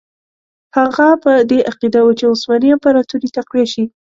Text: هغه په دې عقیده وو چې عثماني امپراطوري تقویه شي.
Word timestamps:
هغه 0.77 1.07
په 1.23 1.31
دې 1.49 1.59
عقیده 1.71 1.99
وو 2.03 2.17
چې 2.19 2.23
عثماني 2.33 2.69
امپراطوري 2.71 3.29
تقویه 3.37 3.67
شي. 3.73 3.83